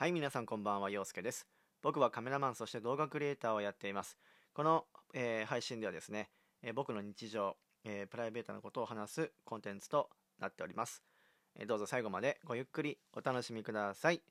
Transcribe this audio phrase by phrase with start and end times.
[0.00, 1.48] はい、皆さんこんばんは、陽介です。
[1.82, 4.16] 僕はカメラマン、そして動画クリエイターをやっています。
[4.54, 6.30] この、えー配信ではですね、
[6.62, 10.08] えー僕の日常、えープライベートなことを話すコンテンツと
[10.38, 11.02] なっております。
[11.56, 14.22] えどうぞ最後までごゆっくりお楽しみください。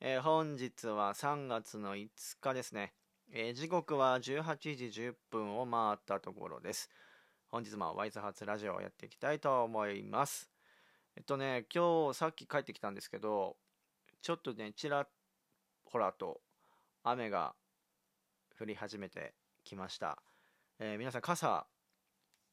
[0.00, 2.08] え本日は3月の5
[2.40, 2.94] 日ですね。
[3.30, 6.88] え時刻は18時10分を回ったところです。
[7.48, 10.48] 本日もワイズハーツラジオをやっていきたいと思います。
[11.14, 13.58] えっとね、今日さっき帰ってきたんですけど、
[14.22, 15.06] ちょっとね、ちら
[15.84, 16.42] ほらと
[17.02, 17.54] 雨が
[18.60, 19.32] 降り始めて
[19.64, 20.22] きました。
[20.78, 21.66] えー皆さん傘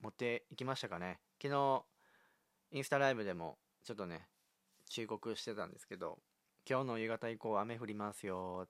[0.02, 1.20] 持っていきましたかね？
[1.42, 1.84] 昨日、
[2.72, 4.28] インスタライブでもちょっとね、
[4.90, 6.20] 忠告してたんですけど、
[6.70, 8.68] 今日の夕方以降雨降りますよ。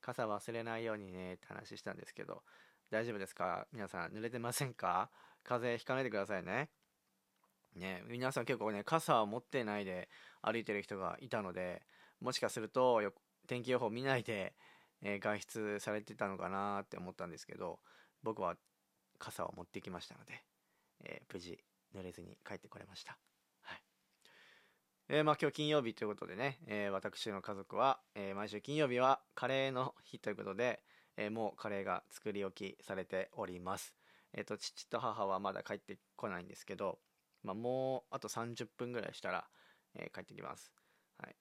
[0.00, 2.42] 傘忘れないようにねって話したんですけど、
[2.90, 3.68] 大丈夫ですか？
[3.72, 5.10] 皆さん濡れてませんか？
[5.44, 6.70] 風邪ひかないでくださいね。
[7.76, 10.08] ね、皆さん結構ね、傘を持ってないで
[10.42, 11.82] 歩いてる人がいたので、
[12.20, 13.12] もしかするとよ
[13.46, 14.54] 天気予報見ないで、
[15.02, 17.80] えー外出されてたのかなって思ったんですけど、
[18.22, 18.56] 僕は
[19.18, 20.44] 傘を持ってきましたので、
[21.04, 21.58] えー無事
[21.94, 23.18] 濡れずに帰ってこれました。
[23.62, 23.82] はい。
[25.08, 30.82] えーまあ今日金曜日ということでね、えー私の家族は、え毎週金曜日はカレーの日ということで、
[31.16, 33.94] えもうカレーが作り置きされております。
[34.32, 37.00] えっ、と、父と母はまだ帰ってこないんですけど、
[37.42, 39.48] まあ、もうあと30分ぐらいしたら、
[39.96, 40.72] え帰ってきます。
[41.18, 41.34] はい。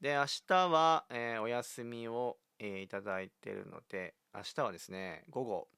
[0.00, 5.68] で、明日は、えーお休みを、えーいただいてるので、明日はですね、午後、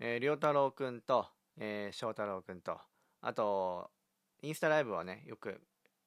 [0.00, 2.80] えー、良太郎くんと、え翔太郎くんと、
[3.20, 3.90] あと、
[4.42, 5.60] インスタライブはね、よく、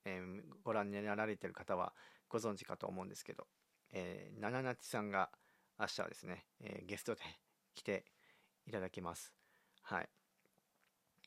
[0.04, 1.94] えーご覧になられてる方は
[2.28, 3.48] ご存知かと思うんですけど、
[3.94, 5.30] えー、ナナナチさんが
[5.80, 7.22] 明日はですね、えーゲストで
[7.76, 8.04] 来て
[8.68, 9.34] いただきます。
[9.84, 10.10] はい。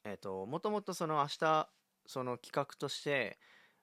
[0.05, 1.71] えっ、と、もともとその明日、
[2.05, 3.39] その企画として、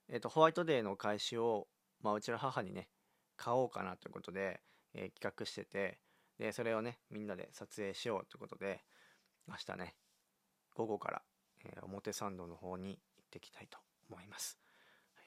[0.08, 1.66] えっ、と、ホワイトデーの開始を、
[2.06, 2.88] まあ、うちの母にね、
[3.36, 4.60] 買おうかなということで、
[4.94, 5.98] えー企画してて、
[6.38, 8.84] で、それをね、みんなで撮影しようということで、
[9.48, 9.96] 明日ね、
[10.76, 11.22] 午後から、
[11.64, 13.78] えー表参道の方に行ってきたいと
[14.08, 14.56] 思います。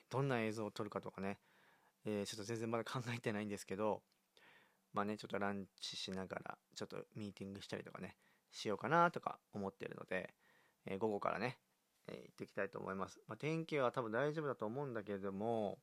[0.09, 1.39] どんな映像を撮るかとかね、
[2.05, 4.01] えーちょっと全然まだ考えてないんですけど、
[4.93, 8.15] まあね、ちょっとランチしながら、ちょっとミーティングしたりとかね、
[8.53, 10.33] しようかなとか思ってるので、
[10.85, 11.57] えー午後からね、
[12.07, 13.19] えー行ってきたいと思います。
[13.27, 15.77] まあ、天気は多分大丈夫だと思うんだけれども、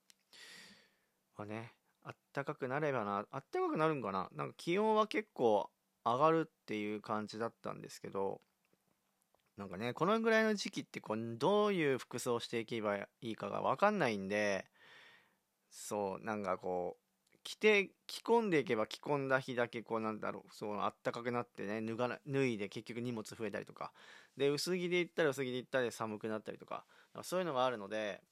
[1.37, 4.29] まあね、あったかくなればな、あったかくなるんかな。
[4.33, 5.71] なんか気温は結構
[6.05, 8.41] 上がるっていう感じだったんですけど、
[9.57, 14.67] なんかね、このぐらいの時期ってこう、どういう服装していけばいいかがわかんないんで、
[15.71, 23.93] そう、なんかこう、着て、着込んでいけば着込んだ日だけこうなんだろう、そう、あったかくなってね、脱が、脱いで結局荷物増えたりとか、
[24.37, 26.87] で、薄着で行ったら薄着で行ったり寒くなったりとか。
[27.17, 28.23] か、そういうのがあるので、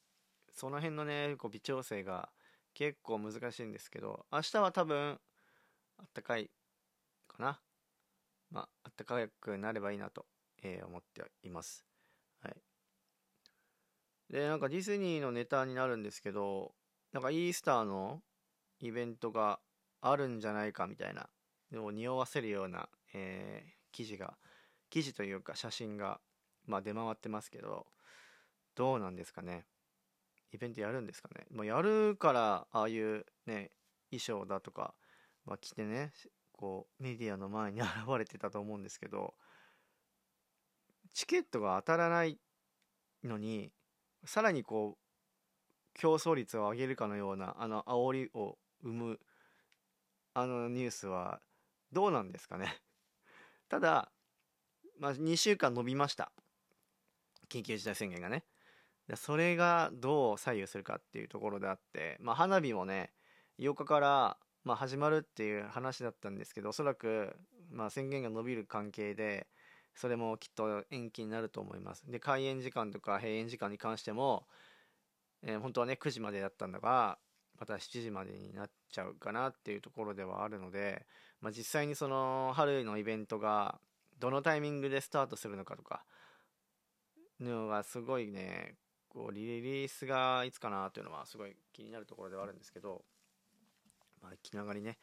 [0.53, 2.31] その辺のね、こう微調整が
[2.75, 5.21] 結構難しいんですけど、明日は多分、
[5.99, 6.51] あったかい
[7.29, 7.63] かな。
[8.51, 10.27] まあ、あったかくなればいいなと、
[10.63, 11.87] えー思っています。
[12.41, 12.57] はい。
[14.31, 16.75] で、なんかディズニーのネタになるんですけど、
[17.13, 18.23] なんかイースターの
[18.81, 19.61] イベントが
[20.01, 21.29] あるんじゃないかみたいな
[21.73, 24.39] のを匂わせるような、えー記事が、
[24.91, 26.21] 記事というか写真が、
[26.67, 27.87] まあ出回ってますけど、
[28.75, 29.67] どうなんですかね。
[30.55, 31.47] イベントやるんですかね。
[31.51, 33.73] まあ、やるから、ああいうね、
[34.13, 34.95] 衣装だとか、
[35.45, 36.13] まあ、着てね、
[36.53, 39.35] こう、メディアの前に現れてたと思うんですけど、
[41.13, 42.39] チケットが当たらない
[43.25, 43.73] のに、
[44.25, 44.99] さらにこう、
[45.93, 49.21] 競争率を上げるかのような、あの、煽りを生む、
[50.35, 51.41] あのニュースは、
[51.91, 52.81] どうなんですかね。
[53.69, 54.13] ただ、
[55.01, 56.31] まあ、2週間延びました。
[57.49, 58.45] 緊急事態宣言がね。
[59.09, 63.13] でそれがどう左右するかっていうところであって、まあ、花火もね、
[63.59, 67.37] 8日から、まあ、始まるっていう話だったんですけど、おそらく、
[67.71, 69.47] まあ、宣言が伸びる関係で、
[69.95, 72.11] それもきっと延期になると思います。
[72.11, 74.47] で、開園時間とか閉園時間に関しても、
[75.43, 77.19] えー本当はね、9時までだったんだが、
[77.61, 81.07] また7時までになっちゃうかなっていうところではあるので、
[81.41, 83.79] まあ、実際にその春のイベントが
[84.19, 86.05] どのタイミングでスタートするのかとか、
[87.41, 88.77] のがすごいね、
[89.15, 93.05] こうリリースがいつかなというのはすごい気になるところではあるんですけど、
[94.21, 94.99] まあ、気長にね、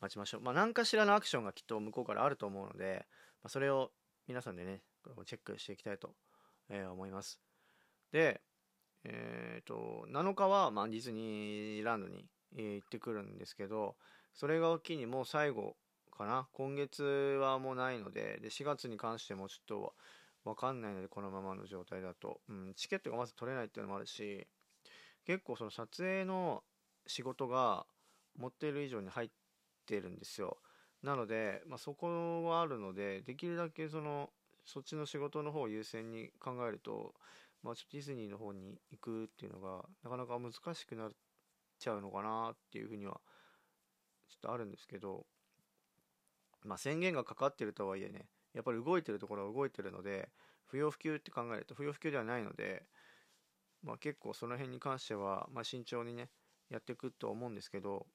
[0.00, 0.40] 待ちましょう。
[0.40, 3.06] まあ、何かしらのアクションがきっと向こうからあると思うので、
[3.42, 3.92] まあ、それを
[4.26, 4.82] 皆さんでね、
[5.26, 6.14] チェックしていきたいと、
[6.68, 7.38] え思います。
[8.10, 8.40] で、
[9.04, 13.96] えっ、と、7日は、まあ、ディズニーランドに、え行ってくるんですけど、
[14.32, 15.76] それが機にもう最後
[16.10, 16.48] かな。
[16.52, 17.02] 今月
[17.40, 19.94] はもうないので、で、4月に関してもちょっと
[20.44, 22.40] わかんないので、このままの状態だと。
[22.48, 24.46] うん、チケットがまず取れないっていうのもあるし、
[25.24, 26.62] 結構その撮影の
[27.06, 27.86] 仕事が、
[28.38, 29.30] 持っている以上に入っ
[29.86, 30.58] てるんですよ
[31.02, 34.30] なので、まあ、そこはあるのでできるだけその
[34.64, 37.14] そっちの仕事の方を優先に考えると、
[37.62, 41.10] まあ、ちょっとディズニーの方に行くっていうのがなかなか難しくなっ
[41.78, 43.20] ちゃうのかなっていうふうには
[44.30, 45.26] ちょっとあるんですけど、
[46.64, 48.24] まあ、宣言がかかってるとはいえね
[48.54, 50.28] やっぱり動いてるところは動いてるので
[50.66, 52.84] 不要不急って考えると不要不急ではないので、
[53.82, 56.30] まあ、結構その辺に関しては、まあ、慎重にね
[56.70, 58.06] やっていくと思うんですけど、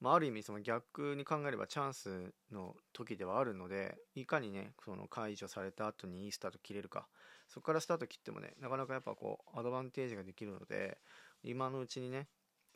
[0.00, 7.06] まあ、ある意味その逆に考えればチャンスの時ではあるのでいかにねその解除された後にいいスタート切れるか
[7.48, 10.98] そこからスタート切ってもねなかなかやっぱこうアドバンテージができるので
[11.42, 12.28] 今のうちにね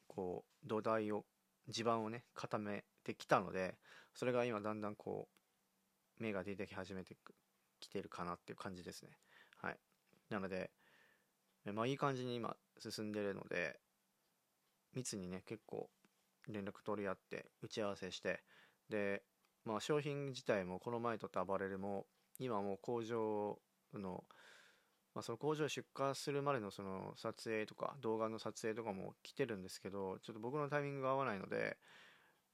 [0.07, 1.25] こう土台を
[1.69, 3.77] 地盤をね固めてきたので
[4.15, 5.38] それが今だんだんこう
[6.21, 7.17] 芽が出てき始めて
[7.81, 9.11] きてるかなっていう感じですね。
[9.61, 9.79] はい。
[10.31, 10.71] なので
[11.73, 13.79] まあいい感じに今進んでるので
[14.95, 15.91] 密にね結構
[16.49, 18.43] 連絡取り合って打ち合わせして
[18.89, 19.23] で
[19.65, 22.07] まあ商品自体もこの前とった暴れるも
[22.39, 23.59] 今もう工場
[23.95, 24.25] の
[25.15, 31.77] まあ、その工場出荷するまでのその撮影とか動画の撮影とかも来てるんですけどちょっと僕のタイミングが合わないので、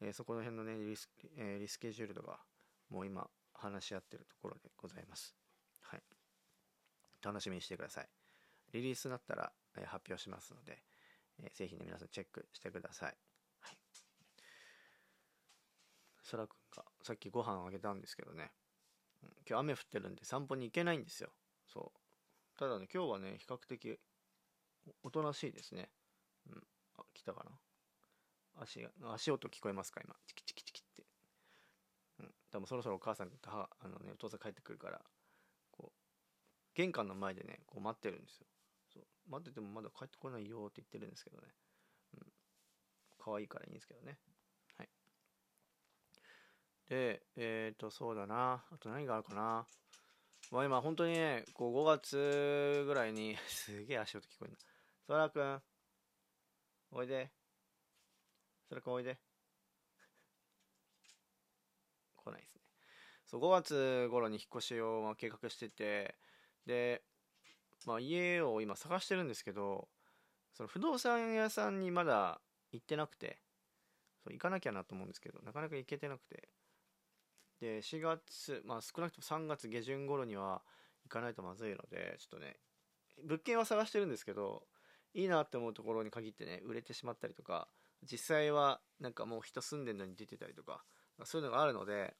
[0.01, 2.41] えー、そこの辺のねリス,、えー、リスケジュールとか
[2.89, 5.35] もう今話し合ってるところでございます。
[5.81, 6.03] はい。
[7.23, 8.09] 楽しみにしてください。
[8.73, 10.83] リリースになったら、えー、発表しますので、
[11.39, 13.17] えー、ぜひね皆さんチェックしてください。
[13.61, 13.79] はい。
[16.23, 18.51] そらくんがさっきご飯あげたんですけどね、
[19.23, 21.31] うん、今日雨降ってるんで散歩に行けないんですよ。
[21.67, 22.59] そう。
[22.59, 23.99] ただね、今日はね、比較的
[25.03, 25.91] おとなしいですね。
[26.49, 26.63] うん。
[26.99, 27.51] あ、来たかな。
[28.63, 30.15] 足、足音聞こえますか今。
[30.27, 30.54] チキチキ。
[32.55, 35.01] 多分そろそろお母さんとあのね、お父さん帰ってくるから、
[35.73, 35.93] こう、
[36.77, 38.47] 玄関の前でね、こう待ってるんですよ。
[38.93, 39.05] そう。
[39.29, 41.49] 待っててもまだ帰ってこないよって言ってるんですけどね。
[42.17, 42.21] うん。
[43.19, 44.19] 可愛いからいいんですけどね。
[44.79, 44.89] はい。
[46.91, 48.63] で、えっ、ー、と、そうだな。
[48.71, 49.67] あと何があるかな。
[50.53, 54.59] もう今本当にね、こう5月ぐらいに すげえ足音聞こえるな。
[55.09, 55.63] そらくん、
[56.93, 57.33] おいで。
[58.69, 59.19] そらくんおいで。
[62.25, 62.61] 来ないですね。
[63.27, 66.17] そう、5月頃に引っ越しを計画してて、
[66.67, 67.03] で、
[67.87, 69.89] まあ家を今探してるんですけど、
[70.53, 72.41] その不動産屋さんにまだ
[72.73, 73.41] 行ってなくて、
[74.23, 76.49] そう行かなきゃなと思うんですけど、なかなか行けてなくて、
[77.61, 80.63] で4月まあ少なくとも3月下旬頃には
[81.05, 82.57] 行かないとまずいのでちょっとね
[83.27, 84.65] 物件は探してるんですけど
[85.15, 87.69] いいなって思うところに限ってね売れてしまったりとか
[88.03, 90.85] 実際はなんかもう人住んでるのに出てたりとか
[91.25, 92.15] そういうのがあるので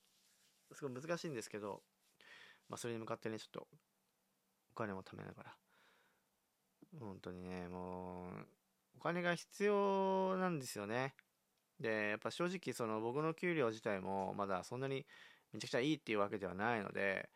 [0.73, 1.83] すごい難しいんですけど、
[2.69, 3.67] まあ、それに向かってねちょっと
[4.73, 5.55] お金も貯めながら。
[7.01, 8.47] 本当にねもう
[8.99, 11.15] お金が必要なんですよね。
[11.81, 15.05] でやっぱ正直その僕の給料自体もまだそんなに
[15.53, 17.29] めちゃくちゃいいっていうわけではないので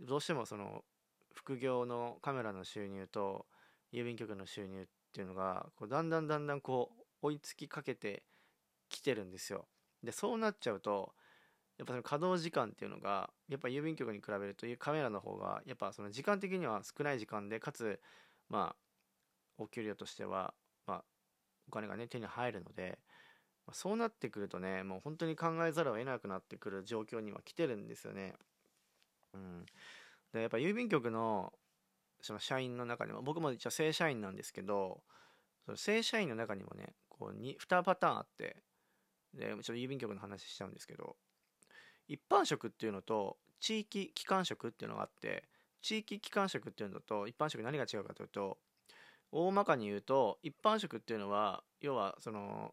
[0.00, 0.82] どうしてもその
[1.32, 3.46] 副業のカメラの収入と
[3.92, 6.90] 郵便局の収入っていうのがこうだんだんだんだんこ
[7.22, 8.24] う追いつきかけて
[8.88, 9.66] きてるんですよ。
[10.04, 11.12] でそうなっちゃうと
[11.78, 18.00] やっぱその稼働時間っていうのがやっぱ郵便局に比べるとカメラの方がやっぱその時間的には少ない時間でかつ
[18.48, 18.76] まあ
[19.58, 20.54] お給料としては
[20.86, 21.04] まあ
[21.68, 22.98] お金がね手に入るので
[23.72, 28.34] そうなってくるとねもう本当に考えざるを得なくなってくる状況には来てるんですよね。
[29.32, 29.66] うん、
[30.32, 31.52] でやっぱ郵便局の
[32.20, 35.02] その社員の中にも僕も一応正社員なんですけど
[35.64, 38.62] その正社員の中にもねこう 2, 2パターンあって
[39.34, 41.16] でちょっと郵便局の話しちゃうんですけど
[42.08, 45.44] 一般職っていうのと地域機関職っていうのがあって
[45.82, 48.58] 地域機関職っていうのと一般職何が違うかというと
[49.32, 52.72] 大まかに言うと一般職っていうのは要はその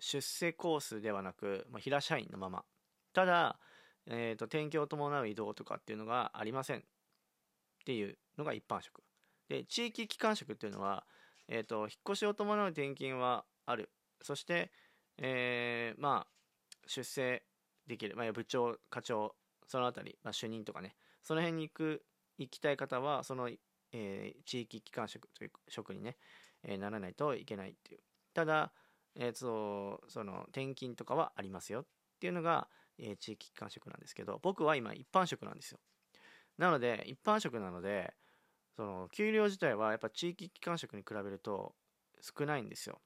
[0.00, 2.64] 出世コースではなく、まあ、平社員のまま。
[3.12, 3.58] ただ、
[4.06, 6.78] えーと、転居を伴う移動とかっていうのがありません。
[6.78, 6.82] っ
[7.84, 9.02] ていうのが一般職。
[9.48, 11.04] で地域機関職っていうのは、
[11.48, 13.90] えーと、引っ越しを伴う転勤はある。
[14.20, 14.70] そして、
[15.18, 17.42] えー、まあ出世
[17.86, 19.34] できる、まあ、部長課長
[19.66, 22.02] その辺り、まあ、主任とかねその辺に行く
[22.38, 23.50] 行きたい方はその、
[23.92, 26.16] えー、地域機関職という職にね、
[26.62, 28.00] えー、ならないといけないっていう。
[28.34, 28.72] ただ
[29.20, 31.84] えー、とその転勤とかはありますよっ
[32.20, 35.78] ていうのが、えー、地域機関職なんですけど僕は今一般職なんですよ。
[36.56, 38.14] なので一般職なので
[38.76, 41.74] その給料自体はやっぱ地域機関職に比べると
[42.20, 43.00] 少ないんですよ。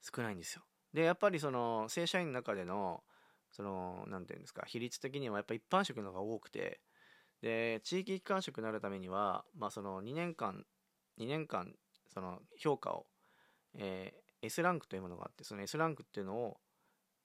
[0.00, 0.62] 少ないんですよ。
[0.92, 3.02] でやっぱりその正社員の中での
[3.50, 6.80] その何て言うんですか比率的にはやっぱ一般職の方が多くて
[7.42, 10.64] で地域機関職になるためにはまあその2年間
[11.18, 11.72] 2年間
[12.12, 13.06] その評価を、
[13.74, 16.56] えー、S ランクというものがあってその S ランクっていうのを、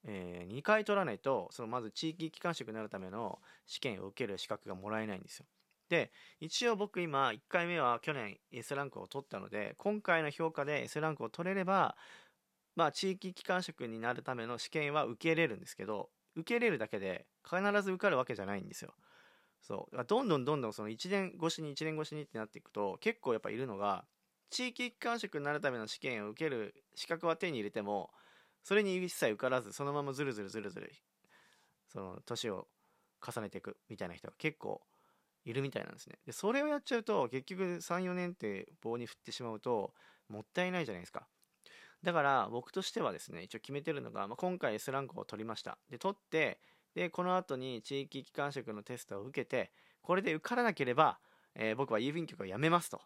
[0.06, 5.46] えー、2回取らないとそのまず地域機関職になるための試験を受ける資格がもらえないんですよ。
[5.90, 11.98] で一応僕今1回目は去年 S ランクを取ったので今回の評価で S ランクを取れれば
[12.76, 18.94] まあ地域機関職になるための試験は受けれるんですけど受けれるだけで必ず受かるわけじゃないんですよ。
[19.62, 20.06] そう。
[20.06, 24.06] どんどんどんどんその1年越しに1年越しにってなっていくと結構やっぱいるのが
[24.50, 28.12] 地域機関職になるための試験を受ける資格は手に入れても
[28.64, 30.92] それに一切受からずそのままずるずるずるずる
[31.88, 32.68] その年を
[33.26, 34.82] 重ねていくみたいな人が結構
[35.46, 36.20] いるみたいなんですね。
[36.26, 39.94] でそれをやっちゃうと結局34年って棒に振ってしまうと
[40.30, 41.28] もったいないじゃないですか。
[42.04, 45.78] だから僕としてはですね一応決めてるのが、まあ、今回 S ランクを取りました。
[45.90, 46.60] で取って
[46.96, 51.20] でこの後に地域機関職のテストを受けてこれで受からなければ、
[51.56, 53.02] えー、僕は郵便局を辞めますと、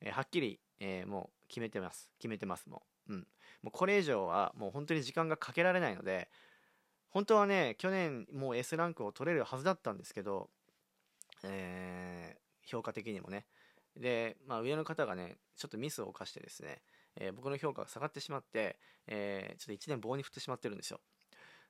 [0.00, 2.10] えー、はっきり、えー、もう決めてます。
[2.18, 3.18] 決めてますもう,、うん、
[3.62, 6.28] もうこれ以上はもう本当に時間がかけられないので
[7.10, 10.48] 本当はね去年もう S ランクを取れるはずだったんですけど、
[11.42, 13.46] えー評価的にもね
[13.96, 16.82] で、まあ、上の方がねちょっとミスを犯してですね、
[17.16, 21.00] え僕の評価が下がってしまって、えちょっと1年棒に振ってしまってるんですよ。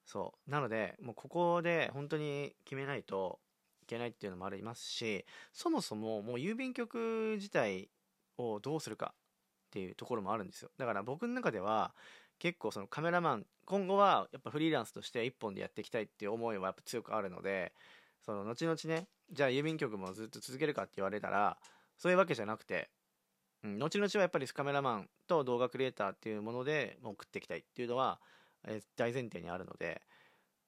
[0.05, 0.51] そう。
[0.51, 3.41] なのでもうここで本当に決めないと
[3.83, 7.91] いけないっていうのもありますしそもそももう郵便局自体
[8.39, 10.71] をどうするかっていうところもあるんですよ。
[10.79, 11.95] だから僕の中では
[12.39, 17.73] 結構そのカメラマン今後はやっぱフリーランスとして一本でやっていきたいっていう思いはやっぱ強くあるので
[18.25, 21.59] その後々ねじゃあ郵便局もずっと続けるかって言われたら
[22.05, 22.91] そういうわけじゃなくて、
[23.63, 28.21] うん、後々はやっぱりカメラマンと動画クリエイターっていうものでもう食っていきたいっていうのは
[28.69, 30.03] え大前提にあるので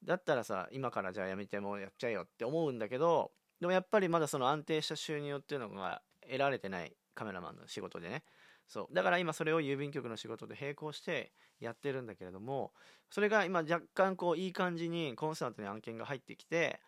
[0.03, 8.23] だったらさ今からじゃあやめてもやっちゃえよって思うんだけどでもやっぱりまだその安定した収入っていうのが得られてないカメラマンの仕事でね。
[8.67, 8.95] そう。
[8.95, 12.73] だから今それを郵便局の仕事で並行してやってるんだけれども
[13.11, 16.81] それが今若干こういい感じにコンスタントに案件が入ってきて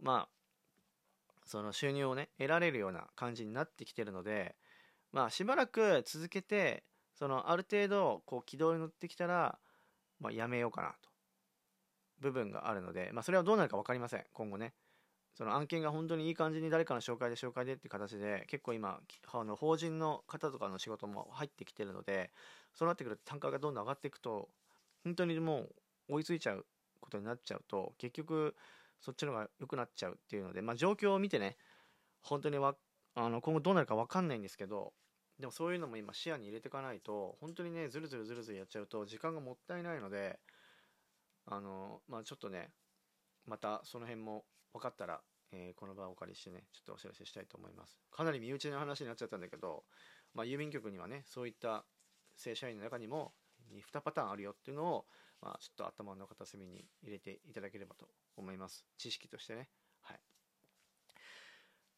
[0.00, 0.39] まあ
[1.50, 4.54] その収入をね得られるような感じになってきてるので
[5.12, 6.84] まあしばらく続けて
[7.18, 9.58] そのある程度こう軌道に乗ってきたら
[10.20, 11.10] まあ、やめようかなと
[12.20, 14.24] 部分があるので、まあ、それはどうなるか分かりません。
[14.32, 14.74] 今後ね。
[15.34, 19.00] その案件が本当にいい感じに誰かの紹介で紹介でって形で結構今
[19.32, 22.30] あの法人の方とかの仕事も入ってきてるので
[22.74, 24.48] そうなってくると単価がどんどん上がっていくと
[25.04, 25.68] 本当にも
[26.08, 26.66] う追いついちゃう
[27.00, 28.56] ことになっちゃうと結局
[29.00, 31.56] そっちの方が良くなっちゃうっていうので、まあ、状況を見てね
[32.22, 32.76] 本当にわ
[33.14, 34.92] あの今後どうなるか分かんないんですけど
[35.38, 40.38] でもそういうのも今視野に入れていかないと本当にねずるずるずるずるやっちゃうと時間がもったいないので
[41.46, 42.70] あのまあちょっとね
[43.46, 45.20] またその辺も分かったら、
[45.52, 47.98] えー、この場をお借りしてねちょっとお知らせしたいと思います。
[48.10, 49.84] かなり身内の話になっちゃったんだけど、
[50.34, 51.84] まあ、郵便局にはねそういった
[52.36, 53.32] 正社員の中にも
[53.70, 55.06] に2パターンあるよっていうのを、
[55.40, 58.86] まあ、ちょっと頭の片隅に入れていただければと思います。
[58.98, 59.68] 知識としてね。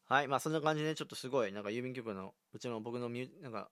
[0.05, 3.69] はい、まあそんな感じで、ちょっとすごい、なんか郵便局の、うちの僕のミュ、なんか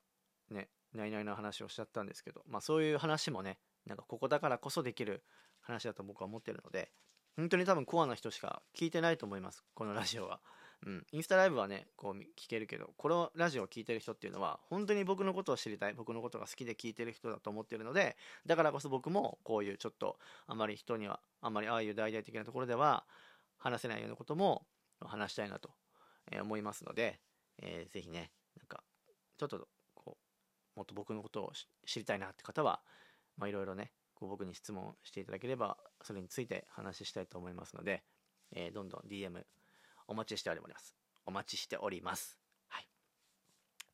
[0.50, 5.24] ね、ないないな話をしちゃったんですけど、まあそういう話もね、なんかここだからこそできる
[5.60, 6.92] 話だと僕は思ってるので、
[7.36, 10.42] 本当に多分コアな人しか聞いてないと思います、このラジオは。
[10.86, 23.06] うん、インスタライブはね、こう聞けるけど、このラジオを聞いてる人っていうのは、本当に僕のことを知りたい、僕のことが好きで聞いてる人だと思ってるので、だからこそ僕もこういうちょっと、あまり人には、あまりああいう大々的なところでは
[23.60, 24.66] 話せないようなことも
[25.00, 25.72] 話したいなと
[26.42, 27.20] 思いますので、
[27.62, 28.84] えー、ぜひね、なんか、
[29.38, 30.18] ちょっと、こ
[30.76, 31.52] う、もっと僕のことを
[31.86, 32.82] 知りたいなって方は、
[33.38, 38.04] まあ、いろいろね、こう僕に質問していただければ、それについて話したいと思いますので、
[38.54, 39.44] えー、どんどん DM
[40.12, 40.94] お待ちしております。
[41.26, 42.38] お待ちしております。
[42.68, 42.88] はい。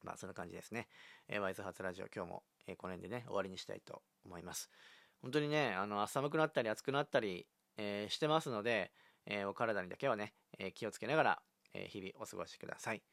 [0.03, 0.87] まあ、そんな感じですね。
[1.27, 4.71] えー、ワイズハーツラジオ、今日も、えー、この辺でね、終わりにしたいと思います。
[5.21, 7.45] 本当にね、あの、寒くなったり暑くなったり、
[7.77, 8.91] えー、してますので、
[9.27, 11.41] えー、お体にだけはね、えー、気をつけながら、
[11.75, 13.03] え日々お過ごしください。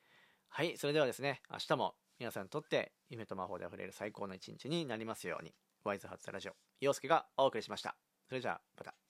[0.49, 5.53] はい、それではですね、明日も皆さんにとって夢と魔法で溢れる最高の一日になりますように、
[5.85, 7.97] ワイズハツラジオ、陽介がお送りしました。
[8.29, 9.04] それじゃあ、また。